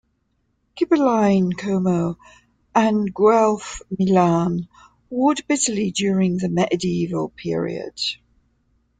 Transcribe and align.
Ghibelline 0.77 1.51
Como 1.55 2.17
and 2.73 3.13
Guelph 3.15 3.83
Milan 3.99 4.67
warred 5.11 5.45
bitterly 5.47 5.91
during 5.91 6.37
the 6.37 6.49
medieval 6.49 7.29
period. 7.29 8.01